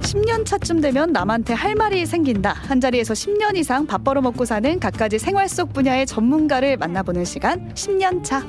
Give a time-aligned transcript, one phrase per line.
[0.00, 2.52] 10년 차쯤 되면 남한테 할 말이 생긴다.
[2.52, 7.72] 한 자리에서 10년 이상 밥 벌어 먹고 사는 각가지 생활 속 분야의 전문가를 만나보는 시간
[7.74, 8.42] 10년 차.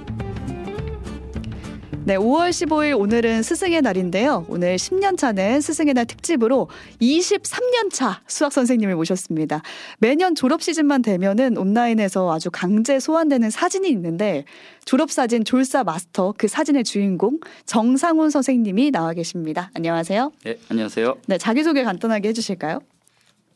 [2.08, 4.46] 네, 5월 15일 오늘은 스승의 날인데요.
[4.48, 6.70] 오늘 10년 차는 스승의 날 특집으로
[7.02, 9.64] 23년 차 수학 선생님을 모셨습니다.
[9.98, 14.46] 매년 졸업 시즌만 되면은 온라인에서 아주 강제 소환되는 사진이 있는데
[14.86, 19.72] 졸업 사진 졸사 마스터 그 사진의 주인공 정상훈 선생님이 나와 계십니다.
[19.74, 20.32] 안녕하세요.
[20.44, 21.18] 네, 안녕하세요.
[21.26, 22.82] 네, 자기소개 간단하게 해주실까요?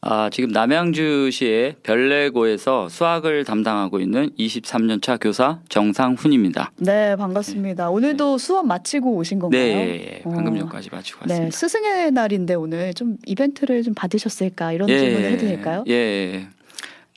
[0.02, 6.72] 아, 지금 남양주시의 별내고에서 수학을 담당하고 있는 23년 차 교사 정상훈입니다.
[6.78, 7.90] 네, 반갑습니다.
[7.90, 9.62] 오늘도 수업 마치고 오신 건가요?
[9.62, 10.30] 네, 어.
[10.32, 11.58] 방금 전까지 마치고 네, 왔습니다.
[11.58, 15.84] 스승의 날인데 오늘 좀 이벤트를 좀 받으셨을까 이런 질문을 해도 될까요?
[15.88, 16.48] 예, 예.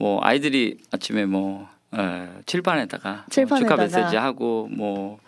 [0.00, 3.76] 뭐 아이들이 아침에 뭐 어, 칠판에다가 칠판에다가.
[3.76, 5.18] 뭐 축하 메시지 하고 뭐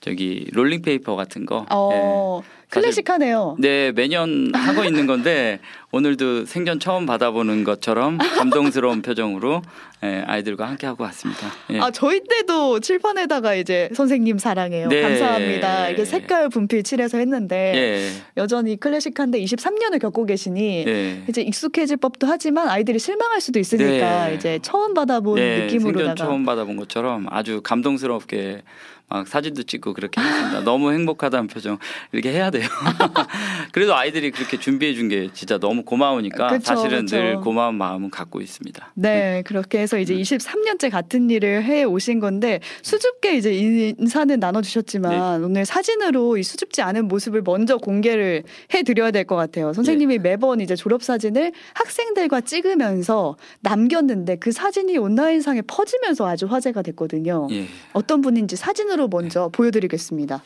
[0.00, 1.66] 저기 롤링 페이퍼 같은 거.
[1.70, 2.55] 어, 예.
[2.70, 3.56] 클래식하네요.
[3.58, 5.60] 네, 매년 하고 있는 건데
[5.92, 9.62] 오늘도 생전 처음 받아보는 것처럼 감동스러운 표정으로
[10.04, 11.46] 예, 아이들과 함께 하고 왔습니다.
[11.70, 11.80] 예.
[11.80, 15.00] 아 저희 때도 칠판에다가 이제 선생님 사랑해요 네.
[15.00, 21.22] 감사합니다 이게 색깔 분필 칠해서 했는데 예, 여전히 클래식한데 23년을 겪고 계시니 예.
[21.28, 24.34] 이제 익숙해질 법도 하지만 아이들이 실망할 수도 있으니까 네.
[24.34, 28.62] 이제 처음 받아본 네, 느낌으로다가 생전 처음 받아본 것처럼 아주 감동스럽게
[29.08, 30.60] 막 사진도 찍고 그렇게 했습니다.
[30.64, 31.78] 너무 행복하다는 표정
[32.12, 32.66] 이렇게 해야 돼요.
[33.72, 37.16] 그래도 아이들이 그렇게 준비해 준 게 진짜 너무 고마우니까 그쵸, 사실은 그쵸.
[37.16, 38.92] 늘 고마운 마음은 갖고 있습니다.
[38.94, 40.02] 네, 그렇게 해서 음.
[40.02, 45.44] 이제 23년째 같은 일을 해 오신 건데 수줍게 이제 인사는 나눠 주셨지만 네.
[45.46, 48.42] 오늘 사진으로 이 수줍지 않은 모습을 먼저 공개를
[48.74, 49.72] 해 드려야 될 것 같아요.
[49.72, 50.30] 선생님이 네.
[50.30, 57.46] 매번 이제 졸업 사진을 학생들과 찍으면서 남겼는데 그 사진이 온라인상에 퍼지면서 아주 화제가 됐거든요.
[57.52, 57.66] 예.
[57.92, 60.42] 어떤 분인지 사진으로 먼저 보여드리겠습니다.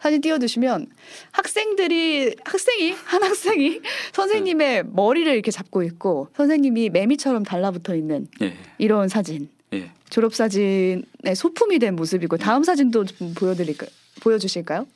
[0.00, 0.86] 사진 띄워주시면
[1.32, 3.80] 학생들이 학생이 한 학생이
[4.12, 8.54] 선생님의 머리를 이렇게 잡고 있고 선생님이 매미처럼 달라붙어 있는 예.
[8.76, 9.90] 이런 사진 예.
[10.10, 13.86] 졸업 사진의 소품이 된 모습이고 다음 사진도 좀 보여드릴까
[14.20, 14.86] 보여주실까요?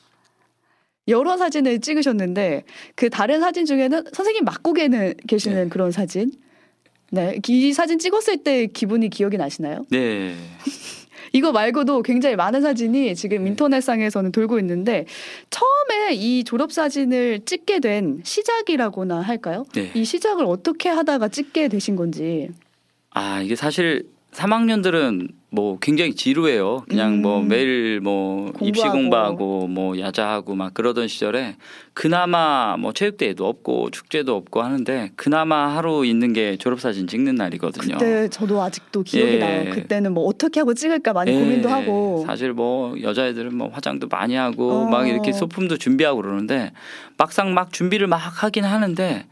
[1.08, 5.68] 여러 사진을 찍으셨는데 그 다른 사진 중에는 선생님 맞고 계는 계시는 네.
[5.70, 6.32] 그런 사진.
[7.10, 9.86] 네, 이 사진 찍었을 때 기분이 기억이 나시나요?
[9.88, 10.36] 네.
[11.32, 13.50] 이거 말고도 굉장히 많은 사진이 지금 네.
[13.50, 15.06] 인터넷상에서는 돌고 있는데
[15.50, 19.64] 처음에 이 졸업 사진을 찍게 된 시작이라고나 할까요?
[19.74, 19.90] 네.
[19.94, 22.50] 이 시작을 어떻게 하다가 찍게 되신 건지.
[23.10, 26.84] 아 이게 사실 3학년들은 뭐 굉장히 지루해요.
[26.88, 27.48] 그냥 뭐 음.
[27.48, 29.36] 매일 뭐 입시 공부하고.
[29.36, 31.56] 공부하고 뭐 야자하고 막 그러던 시절에
[31.94, 37.96] 그나마 뭐 체육대회도 없고 축제도 없고 하는데 그나마 하루 있는 게 졸업사진 찍는 날이거든요.
[37.96, 39.38] 그때 저도 아직도 기억이 예.
[39.38, 39.70] 나요.
[39.72, 42.24] 그때는 뭐 어떻게 하고 찍을까 많이 예, 고민도 하고.
[42.26, 44.84] 사실 뭐 여자애들은 뭐 화장도 많이 하고 어.
[44.88, 46.72] 막 이렇게 소품도 준비하고 그러는데
[47.16, 49.26] 막상 막 준비를 막 하긴 하는데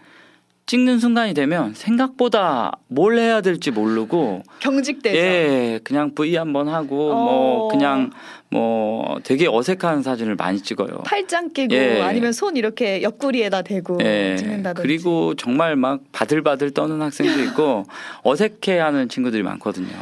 [0.66, 5.16] 찍는 순간이 되면 생각보다 뭘 해야 될지 모르고 경직되죠.
[5.16, 7.24] 예, 그냥 V 한번 하고 어.
[7.24, 8.10] 뭐 그냥
[8.50, 11.04] 뭐 되게 어색한 사진을 많이 찍어요.
[11.04, 12.00] 팔짱 끼고 예.
[12.02, 14.34] 아니면 손 이렇게 옆구리에다 대고 예.
[14.36, 14.82] 찍는다든지.
[14.82, 17.84] 그리고 정말 막 바들바들 떠는 학생도 있고
[18.24, 19.94] 어색해하는 친구들이 많거든요.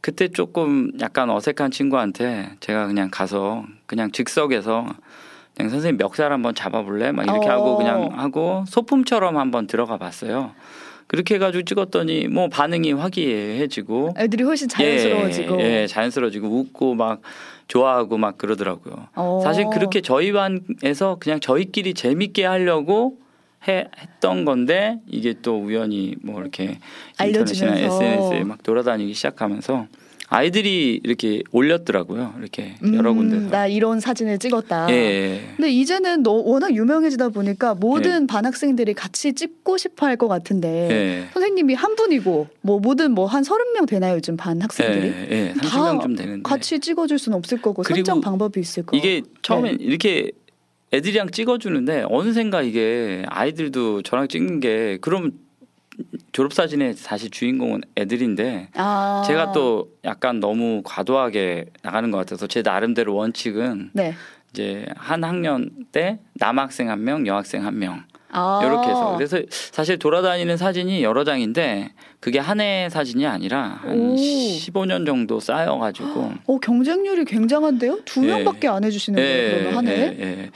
[0.00, 4.86] 그때 조금 약간 어색한 친구한테 제가 그냥 가서 그냥 즉석에서
[5.62, 7.12] 그냥 선생님 멱살 한번 잡아볼래?
[7.12, 7.52] 막 이렇게 어.
[7.52, 10.50] 하고 그냥 하고 소품처럼 한번 들어가 봤어요.
[11.06, 15.60] 그렇게 해가지고 찍었더니 뭐 반응이 화기애애해지고 애들이 훨씬 자연스러워지고.
[15.60, 17.20] 예, 예, 자연스러워지고 웃고 막
[17.68, 19.08] 좋아하고 막 그러더라고요.
[19.14, 19.40] 어.
[19.44, 23.18] 사실 그렇게 저희 반에서 그냥 저희끼리 재밌게 하려고
[23.68, 26.78] 해, 했던 건데 이게 또 우연히 뭐 이렇게
[27.22, 27.76] 인터넷이나.
[27.76, 29.86] SNS에 막 돌아다니기 시작하면서
[30.32, 32.34] 아이들이 이렇게 올렸더라고요.
[32.38, 33.50] 이렇게 음, 여러 군데서.
[33.50, 34.86] 나 이런 사진을 찍었다.
[34.90, 35.40] 예, 예.
[35.56, 37.80] 근데 이제는 너 워낙 유명해지다 보니까 네.
[37.80, 41.28] 모든 반 학생들이 같이 찍고 싶어 할 것 같은데 예.
[41.32, 45.06] 선생님이 한 분이고 뭐 모든 뭐 한 서른 명 되나요 요즘 반 학생들이?
[45.08, 45.54] 예, 예.
[45.60, 46.42] 다 30명 좀 되는데.
[46.42, 48.96] 같이 찍어줄 수는 없을 거고 선정 방법이 있을 거고.
[48.96, 49.84] 이게 처음엔 네.
[49.84, 50.30] 이렇게
[50.94, 55.32] 애들이랑 찍어주는데 어느샌가 이게 아이들도 저랑 찍는 게 그러면
[56.32, 59.22] 졸업사진의 사실 주인공은 애들인데 아.
[59.26, 64.14] 제가 또 약간 너무 과도하게 나가는 것 같아서 제 나름대로 원칙은 네.
[64.50, 68.02] 이제 한 학년 때 남학생 한 명, 여학생 한 명
[68.34, 68.60] 아.
[68.64, 74.14] 이렇게 해서 그래서 사실 돌아다니는 사진이 여러 장인데 그게 한 해 사진이 아니라 한 오.
[74.16, 78.00] 15년 정도 쌓여가지고 어 경쟁률이 굉장한데요?
[78.06, 78.28] 두 예.
[78.28, 80.16] 명밖에 안 해주시는 거예요 그러면 한 해?
[80.18, 80.50] 예, 예.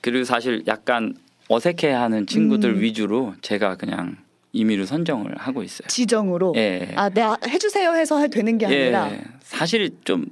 [0.00, 1.14] 그리고 사실 약간
[1.50, 2.80] 어색해하는 친구들 음.
[2.80, 4.16] 위주로 제가 그냥
[4.58, 5.86] 임의로 선정을 하고 있어요.
[5.88, 6.52] 지정으로.
[6.56, 6.92] 예.
[6.96, 9.10] 아, 네, 아, 해주세요 해서 할 되는 게 아니라.
[9.12, 9.20] 예.
[9.40, 10.26] 사실 좀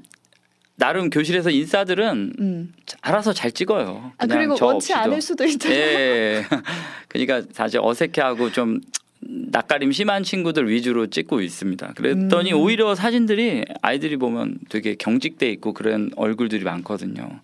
[0.75, 2.75] 나름 교실에서 인싸들은 음.
[3.01, 4.13] 알아서 잘 찍어요.
[4.19, 4.99] 아 그리고 저 원치 없이도.
[4.99, 5.79] 않을 수도 있잖아요.
[5.79, 6.45] 예.
[7.09, 8.81] 그러니까 사실 어색해하고 좀
[9.21, 11.95] 낯가림 심한 친구들 위주로 찍고 있습니다.
[11.97, 12.59] 그랬더니 음.
[12.59, 17.41] 오히려 사진들이 아이들이 보면 되게 경직돼 있고 그런 얼굴들이 많거든요.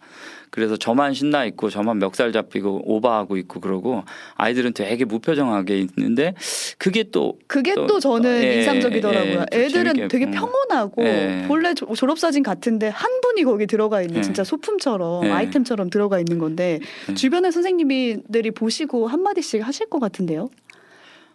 [0.52, 4.04] 그래서 저만 신나 있고 저만 멱살 잡히고 오버하고 있고 그러고
[4.34, 6.34] 아이들은 되게 무표정하게 있는데
[6.76, 9.46] 그게 또 그게 또- 또, 저는 예, 인상적이더라고요.
[9.54, 10.38] 예, 좀 애들은 되게 보면.
[10.38, 11.44] 평온하고 예.
[11.49, 14.20] 본래 조- 졸업 사진 같은데 한 분이 거기 들어가 있는 예.
[14.22, 15.31] 진짜 소품처럼 예.
[15.31, 17.14] 아이템처럼 들어가 있는 건데 예.
[17.14, 20.50] 주변의 선생님들이 보시고 한 마디씩 하실 것 같은데요.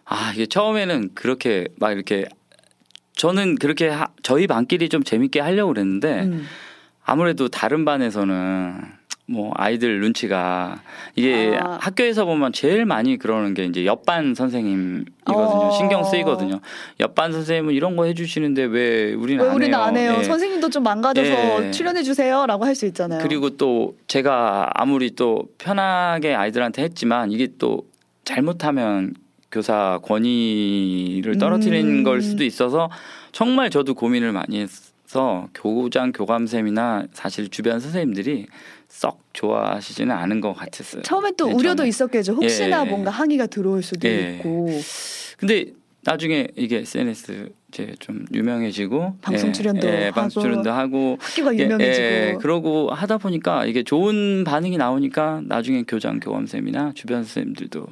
[0.04, 2.24] 아 이게 처음에는 그렇게 막 이렇게
[3.16, 6.46] 저는 그렇게 하- 저희 반끼리 좀 재밌게 하려고 그랬는데 음.
[7.02, 8.96] 아무래도 다른 반에서는
[9.30, 10.80] 뭐 아이들 눈치가
[11.14, 11.76] 이게 아.
[11.82, 15.34] 학교에서 보면 제일 많이 그러는 게 이제 옆반 선생님이거든요.
[15.34, 15.70] 어.
[15.72, 16.60] 신경 쓰이거든요.
[16.98, 19.84] 옆반 선생님은 이런 거 해주시는데 왜 우리는 왜 안 우리는 해요?
[19.84, 20.16] 안 해요?
[20.18, 20.22] 예.
[20.24, 21.70] 선생님도 좀 망가져서 예.
[21.72, 23.20] 출연해 주세요라고 할 수 있잖아요.
[23.22, 27.82] 그리고 또 제가 아무리 또 편하게 아이들한테 했지만 이게 또
[28.24, 29.14] 잘못하면
[29.50, 32.04] 교사 권위를 떨어뜨리는 음.
[32.04, 32.88] 걸 수도 있어서
[33.32, 38.46] 정말 저도 고민을 많이 해서 교장 교감쌤이나 사실 주변 선생님들이
[38.88, 41.02] 썩 좋아하시지는 않은 것 같았어요.
[41.02, 41.88] 처음엔 또 네, 우려도 저는.
[41.88, 42.32] 있었겠죠.
[42.34, 42.88] 혹시나 예.
[42.88, 44.36] 뭔가 항의가 들어올 수도 예.
[44.36, 44.68] 있고
[45.38, 45.66] 근데
[46.02, 51.54] 나중에 이게 SNS 이제 좀 유명해지고 방송 예, 출연도 예, 방송 하고 출연도 하고 학교가
[51.54, 57.24] 예, 유명해지고 예, 그러고 하다 보니까 이게 좋은 반응이 나오니까 나중에 교장 교감 쌤이나 주변
[57.24, 57.86] 선생님들도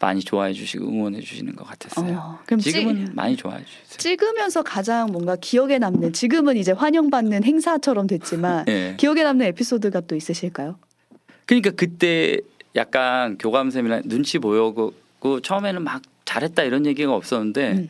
[0.00, 2.16] 많이 좋아해 주시고 응원해 주시는 것 같았어요.
[2.16, 3.98] 어, 그럼 지금은 찍, 많이 좋아해 주세요.
[3.98, 8.94] 찍으면서 가장 뭔가 기억에 남는 지금은 이제 환영받는 행사처럼 됐지만 예.
[8.96, 10.78] 기억에 남는 에피소드가 또 있으실까요?
[11.44, 12.38] 그러니까 그때
[12.76, 14.94] 약간 교감쌤이나 눈치 보여고
[15.42, 17.88] 처음에는 막 잘했다 이런 얘기가 없었는데 음.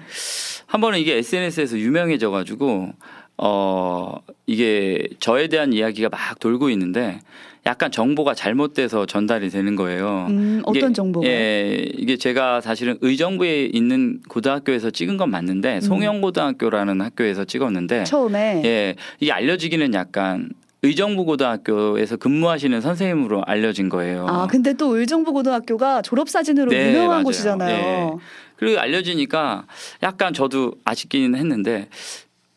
[0.66, 2.90] 한 번은 이게 SNS에서 유명해져 가지고
[3.36, 4.16] 어
[4.46, 7.20] 이게 저에 대한 이야기가 막 돌고 있는데
[7.66, 10.26] 약간 정보가 잘못돼서 전달이 되는 거예요.
[10.30, 11.30] 음, 어떤 이게- 정보가요?
[11.30, 15.80] 예, 이게 제가 사실은 의정부에 있는 고등학교에서 찍은 건 맞는데 음.
[15.80, 20.48] 송영고등학교라는 학교에서 찍었는데 처음에 예, 이게 알려지기는 약간
[20.82, 24.26] 의정부 고등학교에서 근무하시는 선생님으로 알려진 거예요.
[24.26, 27.24] 아 근데 또 의정부 고등학교가 졸업 사진으로 네, 유명한 맞아요.
[27.24, 28.20] 곳이잖아요.
[28.56, 29.66] 그리고 알려지니까
[30.02, 31.88] 약간 저도 아쉽긴 했는데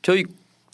[0.01, 0.23] 저희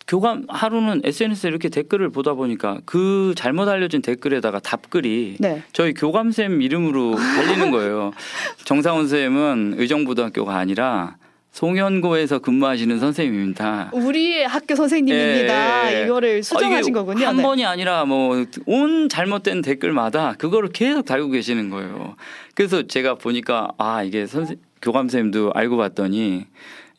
[0.09, 5.61] 교감 하루는 SNS 에 이렇게 댓글을 보다 보니까 그 잘못 알려진 댓글에다가 답글이 네.
[5.71, 8.11] 저희 교감쌤 이름으로 달리는 거예요.
[8.65, 11.17] 정상훈 쌤은 의정부등학교가 아니라
[11.51, 13.91] 송현고에서 근무하시는 선생님입니다.
[13.94, 15.91] 우리의 학교 선생님입니다.
[15.91, 16.06] 예, 예, 예.
[16.06, 17.27] 이거를 수정하신 아, 거군요.
[17.27, 17.44] 한 네.
[17.44, 22.15] 번이 아니라 뭐 온 잘못된 댓글마다 그거를 계속 달고 계시는 거예요.
[22.56, 26.47] 그래서 제가 보니까 아 이게 선생 교감 쌤도 알고 봤더니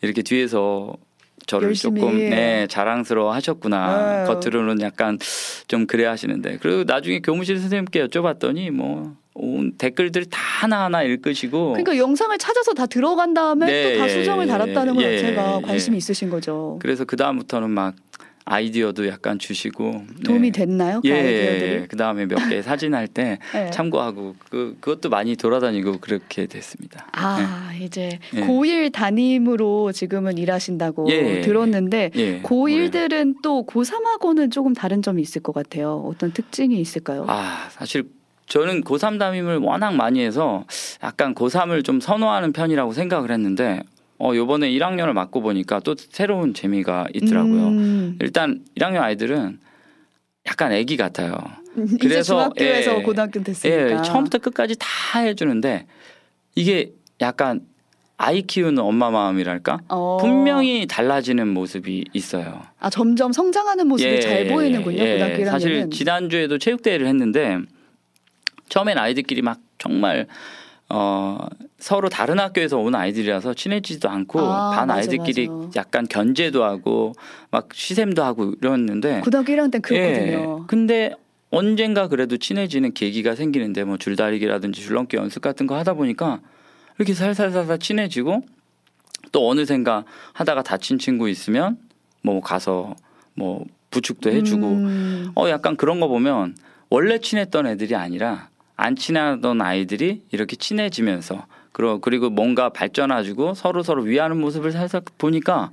[0.01, 0.95] 이렇게 뒤에서
[1.47, 2.01] 저를 열심히.
[2.01, 4.27] 조금 네, 자랑스러워 하셨구나.
[4.27, 4.27] 아유.
[4.27, 5.19] 겉으로는 약간
[5.69, 6.59] 좀 그래 하시는데.
[6.61, 13.35] 그리고 나중에 교무실 선생님께 여쭤봤더니 뭐온 댓글들 다 하나하나 읽으시고 그러니까 영상을 찾아서 다 들어간
[13.35, 15.67] 다음에 네, 또다 예, 수정을 달았다는 것 예, 자체가 예.
[15.67, 16.79] 관심이 있으신 거죠.
[16.83, 17.95] 그래서 그 다음부터는 막
[18.45, 20.59] 아이디어도 약간 주시고 도움이 네.
[20.65, 21.01] 됐나요?
[21.03, 21.87] 그 예, 아이디어들이?
[21.89, 23.71] 그 다음에 몇 개 사진 할때 네.
[23.71, 27.07] 참고하고 그 그것도 많이 돌아다니고 그렇게 됐습니다.
[27.13, 28.41] 아 이제 예.
[28.41, 31.41] 고1 담임으로 지금은 일하신다고 예.
[31.43, 32.29] 들었는데 예.
[32.31, 32.43] 올해.
[32.43, 36.03] 고1들은 또 고3하고는 조금 다른 점이 있을 것 같아요.
[36.07, 37.27] 어떤 특징이 있을까요?
[37.29, 38.05] 아 사실
[38.47, 40.65] 저는 고3 담임을 워낙 많이 해서
[41.05, 43.81] 약간 고3을 좀 선호하는 편이라고 생각을 했는데
[44.21, 47.69] 어 요번에 1학년을 맡고 보니까 또 새로운 재미가 있더라고요.
[47.69, 49.59] 음, 일단 1학년 아이들은
[50.47, 51.39] 약간 애기 같아요.
[51.77, 53.03] 이제 그래서, 중학교에서 예.
[53.03, 55.87] 고등학교 됐으니까 예, 처음부터 끝까지 다 해주는데
[56.55, 57.63] 이게 약간
[58.19, 59.79] 아이 키우는 엄마 마음이랄까?
[59.89, 62.63] 어, 분명히 달라지는 모습이 있어요.
[62.79, 64.99] 아 점점 성장하는 모습이 예, 잘 보이는군요.
[64.99, 65.13] 예.
[65.15, 67.59] 고등학교 1학년은 사실 지난 주에도 체육대회를 했는데
[68.69, 70.27] 처음엔 아이들끼리 막 정말
[70.93, 71.39] 어
[71.79, 75.71] 서로 다른 학교에서 온 아이들이라서 친해지지도 않고 아, 반 맞아, 아이들끼리 맞아.
[75.77, 77.13] 약간 견제도 하고
[77.51, 80.61] 막 시샘도 하고 이랬는데 고등학교 1학년 땐 그렇거든요.
[80.63, 80.67] 예.
[80.67, 81.15] 근데
[81.51, 86.41] 언젠가 그래도 친해지는 계기가 생기는데 뭐 줄다리기라든지 줄넘기 연습 같은 거 하다 보니까
[86.99, 88.43] 이렇게 살살살살 친해지고
[89.33, 91.79] 또 어느샌가 하다가 다친 친구 있으면
[92.23, 92.95] 뭐 가서
[93.35, 96.57] 뭐 부축도 해주고 음, 어 약간 그런 거 보면
[96.91, 98.50] 원래 친했던 애들이 아니라
[98.81, 101.47] 안 친하던 아이들이 이렇게 친해지면서
[102.03, 105.71] 그리고 뭔가 발전해주고 서로 서로 위하는 모습을 살짝 보니까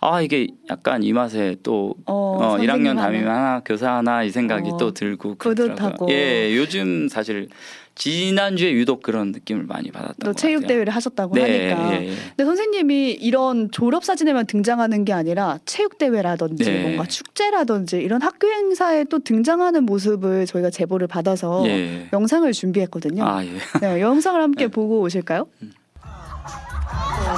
[0.00, 3.60] 아 이게 약간 이 맛에 또 어, 어, 1학년 선생님 담임 하나.
[3.64, 5.74] 교사 하나 이 생각이 어, 또 들고 뿌듯하고.
[5.74, 6.14] 그러더라고요.
[6.14, 7.48] 예, 요즘 사실
[7.94, 10.68] 지난주에 유독 그런 느낌을 많이 받았던 또것 체육 같아요.
[10.68, 11.92] 대회를 하셨다고 네, 하니까.
[11.92, 12.14] 예, 예.
[12.30, 16.82] 근데 선생님이 이런 졸업 사진에만 등장하는 게 아니라 체육 대회라든지 네.
[16.82, 22.08] 뭔가 축제라든지 이런 학교 행사에 또 등장하는 모습을 저희가 제보를 받아서 예.
[22.12, 23.24] 영상을 준비했거든요.
[23.24, 23.50] 아, 예.
[23.80, 24.70] 네, 영상을 함께 네.
[24.70, 25.46] 보고 오실까요?
[25.62, 25.72] 음.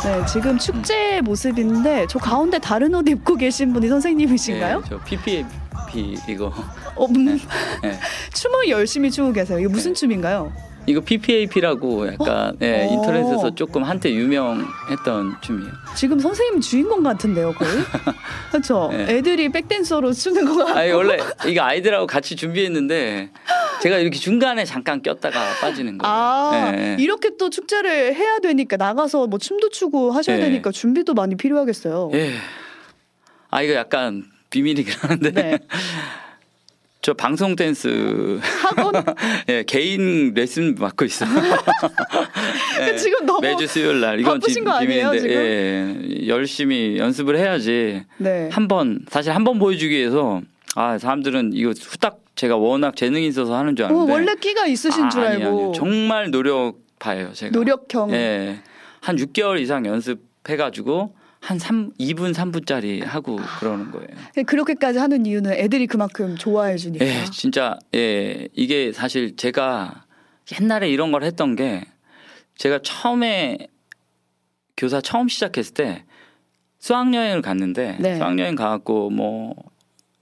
[0.04, 4.82] 네, 지금 축제 모습인데 저 가운데 다른 옷 입고 계신 분이 선생님이신가요?
[4.84, 6.52] 예, 저 PPAP 이거
[6.96, 7.38] 어, 음,
[7.84, 7.98] 예.
[8.34, 9.58] 춤을 열심히 추고 계세요.
[9.58, 10.52] 이거 무슨 춤인가요?
[10.88, 12.92] 이거 PPAP라고 약간 예, 어.
[12.92, 15.72] 인터넷에서 조금 한때 유명했던 춤이에요.
[15.96, 17.72] 지금 선생님 주인공 같은데요, 거의?
[18.52, 18.90] 그렇죠.
[18.92, 19.16] 네.
[19.16, 20.78] 애들이 백댄서로 추는 거 같고.
[20.78, 23.30] 아니 원래 이거 아이들하고 같이 준비했는데
[23.82, 26.14] 제가 이렇게 중간에 잠깐 꼈다가 빠지는 거예요.
[26.14, 26.96] 아 예.
[27.00, 30.42] 이렇게 또 축제를 해야 되니까 나가서 뭐 춤도 추고 하셔야 예.
[30.42, 32.10] 되니까 준비도 많이 필요하겠어요.
[32.14, 32.30] 예.
[33.50, 35.58] 아 이거 약간 비밀이긴 한데 네.
[37.06, 38.92] 저 방송 댄스 학원
[39.48, 41.28] 예, 개인 레슨 맡고 있어요.
[42.82, 47.38] 예, 지금 너무 매주 수요일 날 이건 바쁘신 비- 거 아니에요, 비밀인데 예, 열심히 연습을
[47.38, 48.48] 해야지 네.
[48.50, 50.40] 한번 사실 한 번 보여주기 위해서
[50.75, 55.04] 아 사람들은 이거 후딱 제가 워낙 재능이 있어서 하는 줄 어, 아는데 원래 끼가 있으신
[55.04, 55.72] 아, 줄 아니, 알고 아니요.
[55.76, 58.10] 정말 노력파예요 제가 노력형.
[58.14, 58.58] 예,
[59.00, 64.08] 한 6개월 이상 연습해가지고 한 3, 2분 3분짜리 하고 그러는 거예요.
[64.46, 67.04] 그렇게까지 하는 이유는 애들이 그만큼 좋아해 주니까.
[67.04, 70.06] 예, 진짜 예 이게 사실 제가
[70.60, 71.84] 옛날에 이런 걸 했던 게
[72.56, 73.68] 제가 처음에
[74.76, 76.04] 교사 처음 시작했을 때
[76.78, 78.16] 수학여행을 갔는데 네.
[78.16, 79.54] 수학여행 가갖고 뭐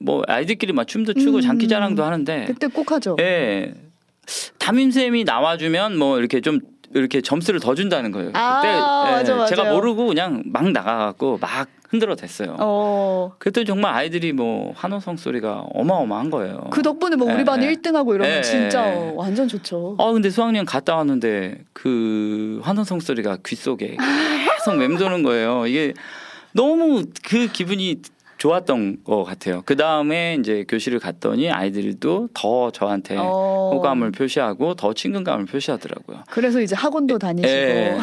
[0.05, 1.41] 뭐 아이들끼리 막 춤도 추고 음.
[1.41, 3.17] 장기자랑도 하는데 그때 꼭 하죠.
[3.21, 3.73] 예
[4.59, 6.61] 담임 쌤이 나와주면 뭐 이렇게 좀
[6.95, 8.31] 이렇게 점수를 더 준다는 거예요.
[8.35, 9.47] 아, 그때 예, 맞아, 맞아요.
[9.47, 12.57] 제가 모르고 그냥 막 나가갖고 막 흔들어 댔어요.
[12.59, 13.33] 어.
[13.39, 16.69] 그때 정말 아이들이 뭐 환호성 소리가 어마어마한 거예요.
[16.71, 17.73] 그 덕분에 뭐 우리 예, 반이 예.
[17.73, 19.13] 1등하고 이러면 예, 진짜 예.
[19.15, 19.97] 완전 좋죠.
[19.99, 23.97] 어 근데 수학여행 갔다 왔는데 그 환호성 소리가 귓속에
[24.59, 25.67] 계속 맴도는 거예요.
[25.67, 25.95] 이게
[26.53, 28.01] 너무 그 기분이
[28.39, 29.63] 좋았던 것 같아요.
[29.65, 33.71] 그 다음에 이제 교실을 갔더니 아이들도 더 저한테 어.
[33.75, 36.25] 호감을 표시하고 더 친근감을 표시하더라고요.
[36.31, 37.49] 그래서 이제 학원도 다니시고.
[37.51, 37.99] 예.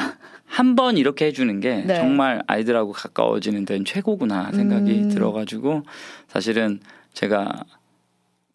[0.52, 1.96] 한번 이렇게 해주는 게 네.
[1.96, 5.10] 정말 아이들하고 가까워지는 데는 최고구나 생각이 음.
[5.10, 5.84] 들어가지고
[6.28, 6.82] 사실은
[7.14, 7.64] 제가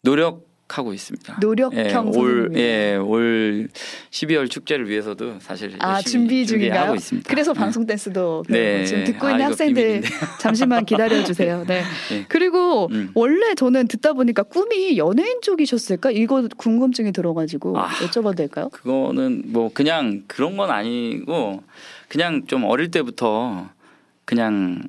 [0.03, 1.37] 노력 하고 있습니다.
[1.39, 2.57] 노력형 예, 올, 선생님이에요.
[2.59, 3.69] 예, 올
[4.11, 6.95] 12월 축제를 위해서도 사실 아 준비 중인가요?
[6.95, 7.29] 있습니다.
[7.29, 7.59] 그래서 네.
[7.59, 8.85] 방송 댄스도 네.
[8.85, 10.07] 지금 듣고 아, 있는 학생들 비밀인데.
[10.39, 11.63] 잠시만 기다려 주세요.
[11.67, 11.83] 네.
[12.11, 12.25] 예.
[12.27, 13.11] 그리고 음.
[13.13, 16.11] 원래 저는 듣다 보니까 꿈이 연예인 쪽이셨을까?
[16.11, 17.87] 이거 궁금증이 들어가지고 아.
[17.87, 18.69] 여쭤봐도 될까요?
[18.69, 21.63] 그거는 뭐 그냥 그런 건 아니고
[22.09, 23.69] 그냥 좀 어릴 때부터
[24.25, 24.83] 그냥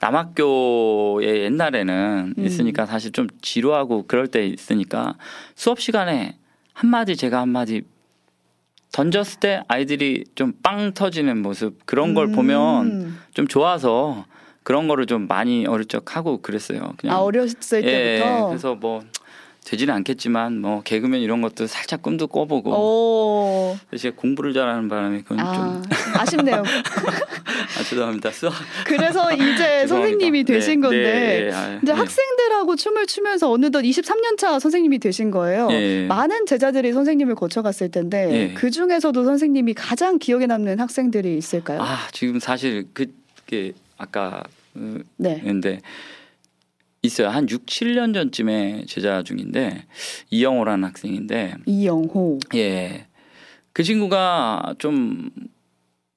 [0.00, 2.44] 남학교에 옛날에는 음.
[2.44, 5.16] 있으니까 사실 좀 지루하고 그럴 때 있으니까
[5.54, 6.36] 수업 시간에
[6.72, 7.82] 한마디 제가 한마디
[8.92, 13.20] 던졌을 때 아이들이 좀 빵 터지는 모습 그런 걸 보면 음.
[13.34, 14.24] 좀 좋아서
[14.62, 16.94] 그런 거를 좀 많이 어릴 적 하고 그랬어요.
[16.96, 18.46] 그냥 아 어렸을 예, 때부터.
[18.48, 19.02] 그래서 뭐
[19.64, 23.76] 되지는 않겠지만 뭐 개그맨 이런 것도 살짝 꿈도 꿔보고 오.
[23.90, 25.82] 대신 공부를 잘하는 바람에 그건 아, 좀
[26.20, 26.62] 아쉽네요.
[26.62, 28.30] 아, 죄송합니다.
[28.84, 29.86] 그래서 이제.
[29.86, 31.98] 선생님이 되신 네, 건데 네, 아, 이제 네.
[31.98, 35.68] 학생들하고 춤을 추면서 어느덧 23년 차 선생님이 되신 거예요.
[35.70, 36.06] 예.
[36.06, 38.54] 많은 제자들이 선생님을 거쳐갔을 텐데 예.
[38.54, 41.80] 그 중에서도 선생님이 가장 기억에 남는 학생들이 있을까요?
[41.82, 44.42] 아 지금 사실 그게 아까
[44.74, 45.40] 어, 네.
[45.42, 45.80] 근데
[47.04, 47.28] 있어요.
[47.28, 49.84] 한 6, 7년 전쯤에 제자 중인데
[50.30, 52.38] 이영호라는 학생인데 이영호.
[52.54, 53.06] 예.
[53.72, 55.30] 그 친구가 좀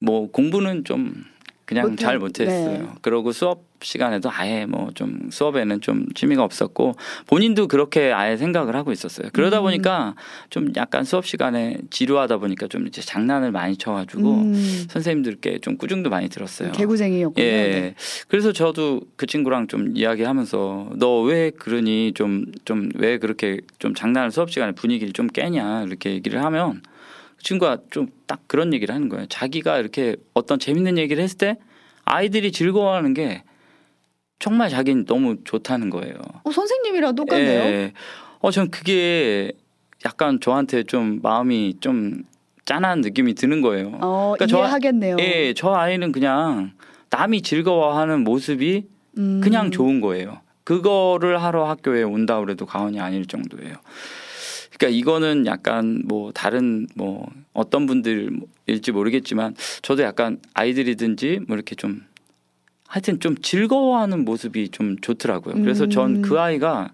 [0.00, 1.24] 뭐 공부는 좀
[1.64, 2.78] 그냥 못해- 잘 못했어요.
[2.82, 2.88] 네.
[3.02, 6.94] 그러고 수업 시간에도 아예 뭐 좀 수업에는 좀 취미가 없었고
[7.26, 9.28] 본인도 그렇게 아예 생각을 하고 있었어요.
[9.32, 9.64] 그러다 음.
[9.64, 10.14] 보니까
[10.50, 16.10] 좀 약간 수업 시간에 지루하다 보니까 좀 이제 장난을 많이 쳐가지고 음, 선생님들께 좀 꾸중도
[16.10, 16.72] 많이 들었어요.
[16.72, 17.44] 개구쟁이였군요.
[17.44, 17.50] 예.
[17.50, 17.94] 네.
[18.28, 24.30] 그래서 저도 그 친구랑 좀 이야기하면서 너 왜 그러니 좀 좀 왜 그렇게 좀 장난을
[24.30, 26.80] 수업 시간에 분위기를 좀 깨냐 이렇게 얘기를 하면
[27.36, 29.24] 그 친구가 좀 딱 그런 얘기를 하는 거예요.
[29.28, 31.56] 자기가 이렇게 어떤 재밌는 얘기를 했을 때
[32.04, 33.42] 아이들이 즐거워하는 게
[34.38, 36.14] 정말 자기는 너무 좋다는 거예요.
[36.44, 37.60] 어, 선생님이랑 똑같네요.
[37.60, 37.92] 예.
[38.40, 39.52] 어, 전 그게
[40.04, 42.22] 약간 저한테 좀 마음이 좀
[42.64, 43.98] 짠한 느낌이 드는 거예요.
[44.00, 45.16] 어, 그러니까 저- 이해하겠네요.
[45.20, 46.72] 예, 저 아이는 그냥
[47.10, 48.84] 남이 즐거워하는 모습이
[49.18, 50.40] 음, 그냥 좋은 거예요.
[50.64, 53.74] 그거를 하러 학교에 온다 그래도 과언이 아닐 정도예요.
[54.76, 62.02] 그러니까 이거는 약간 뭐 다른 뭐 어떤 분들일지 모르겠지만 저도 약간 아이들이든지 뭐 이렇게 좀
[62.88, 65.54] 하여튼 좀 즐거워하는 모습이 좀 좋더라고요.
[65.56, 66.22] 그래서 전 음.
[66.22, 66.90] 그 아이가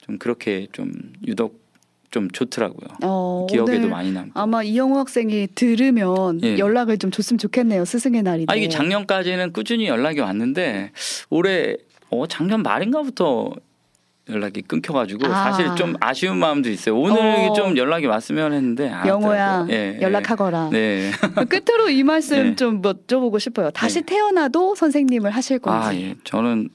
[0.00, 0.92] 좀 그렇게 좀
[1.26, 1.62] 유독
[2.10, 2.88] 좀 좋더라고요.
[3.04, 4.32] 어, 기억에도 많이 남고.
[4.34, 6.58] 아마 이영호 학생이 들으면 예.
[6.58, 7.84] 연락을 좀 줬으면 좋겠네요.
[7.84, 8.52] 스승의 날인데.
[8.52, 10.90] 아 이게 작년까지는 꾸준히 연락이 왔는데
[11.30, 11.76] 올해
[12.10, 13.52] 어 작년 말인가부터
[14.28, 15.50] 연락이 끊겨가지고 아.
[15.50, 16.98] 사실 좀 아쉬운 마음도 있어요.
[16.98, 17.52] 오늘 어.
[17.54, 19.98] 좀 연락이 왔으면 했는데 안 영호야 예.
[20.00, 20.70] 연락하거라.
[20.70, 21.10] 네.
[21.48, 22.56] 끝으로 이 말씀 네.
[22.56, 23.70] 좀 여쭤보고 싶어요.
[23.70, 24.06] 다시 네.
[24.06, 25.86] 태어나도 선생님을 하실 건지.
[25.86, 26.14] 아 예.
[26.24, 26.68] 저는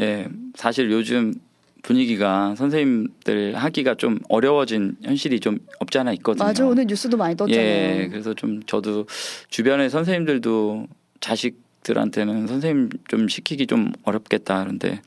[0.00, 1.34] 예 사실 요즘
[1.82, 6.44] 분위기가 선생님들 하기가 좀 어려워진 현실이 좀 없지 않아 있거든요.
[6.44, 7.62] 맞아 오늘 뉴스도 많이 떴잖아요.
[7.62, 9.06] 예, 그래서 좀 저도
[9.48, 10.86] 주변의 선생님들도
[11.20, 15.00] 자식들한테는 선생님 좀 시키기 좀 어렵겠다 그런데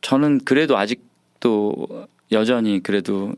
[0.00, 3.34] 저는 그래도 아직도 여전히 그래도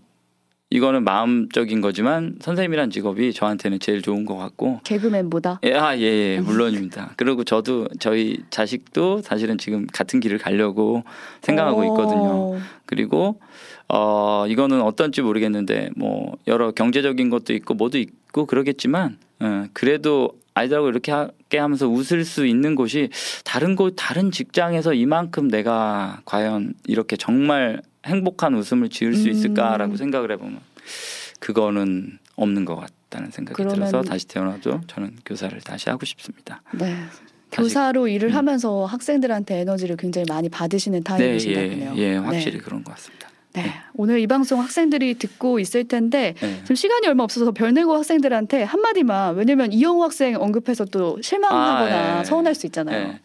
[0.73, 5.61] 이거는 마음적인 거지만 선생님이란 직업이 저한테는 제일 좋은 것 같고 개그맨보다.
[5.65, 7.13] 예, 아, 예, 예, 물론입니다.
[7.17, 11.05] 그리고 저도 저희 자식도 사실은 지금 같은 길을 가려고
[11.43, 12.55] 생각하고 있거든요.
[12.55, 13.39] 어, 그리고
[13.89, 20.89] 어 이거는 어떤지 모르겠는데 뭐 여러 경제적인 것도 있고 뭐도 있고 그러겠지만 어, 그래도 아이들하고
[20.89, 23.11] 이렇게 하 게 하면서 웃을 수 있는 곳이
[23.45, 29.33] 다른 곳 다른 직장에서 이만큼 내가 과연 이렇게 정말 행복한 웃음을 지을 수 음.
[29.33, 30.59] 있을까라고 생각을 해보면
[31.41, 36.63] 그거는 없는 것 같다는 생각이 그러면- 들어서 다시 태어나도 저는 교사를 다시 하고 싶습니다.
[36.73, 36.97] 네.
[37.53, 38.35] 교사로 일을 음.
[38.37, 41.93] 하면서 학생들한테 에너지를 굉장히 많이 받으시는 네, 타입이시다 예.
[41.97, 43.29] 예, 확실히 그런 것 같습니다.
[43.55, 43.63] 네.
[43.63, 43.75] 네.
[43.95, 46.59] 오늘 이 방송 학생들이 듣고 있을 텐데 네.
[46.63, 52.21] 지금 시간이 얼마 없어서 별내고 학생들한테 한 마디만 왜냐면 이영호 학생 언급해서 또 실망하거나 아,
[52.21, 52.25] 예.
[52.25, 53.09] 서운할 수 있잖아요.
[53.09, 53.21] 네.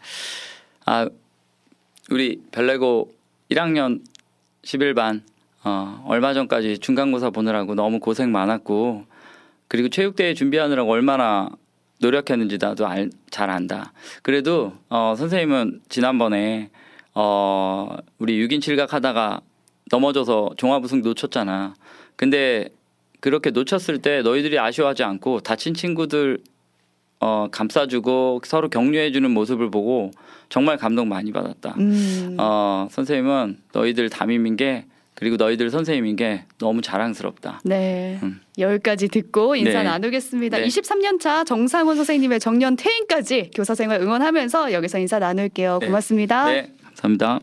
[0.84, 1.08] 아
[2.10, 3.12] 우리 별내고
[3.50, 4.00] 1학년
[4.62, 5.22] 11반
[5.64, 9.04] 어, 얼마 전까지 중간고사 보느라고 너무 고생 많았고
[9.66, 11.50] 그리고 체육대회 준비하느라고 얼마나
[12.00, 13.92] 노력했는지 나도 알, 잘 안다.
[14.22, 16.70] 그래도 어, 선생님은 지난번에
[17.14, 19.40] 어, 우리 6인 7각 하다가
[19.90, 21.74] 넘어져서 종합 우승 놓쳤잖아.
[22.16, 22.68] 근데
[23.20, 26.38] 그렇게 놓쳤을 때 너희들이 아쉬워하지 않고 다친 친구들
[27.20, 30.12] 어, 감싸주고 서로 격려해주는 모습을 보고
[30.48, 31.74] 정말 감동 많이 받았다.
[31.78, 32.36] 음.
[32.38, 37.60] 어, 선생님은 너희들 담임인 게 그리고 너희들 선생님인 게 너무 자랑스럽다.
[37.64, 38.20] 네.
[38.22, 38.40] 음.
[38.56, 39.82] 여기까지 듣고 인사 네.
[39.82, 40.58] 나누겠습니다.
[40.58, 40.66] 네.
[40.66, 45.78] 23년 차 정상훈 선생님의 정년 퇴임까지 교사 생활 응원하면서 여기서 인사 나눌게요.
[45.80, 45.86] 네.
[45.86, 46.44] 고맙습니다.
[46.52, 47.40] 네, 감사합니다.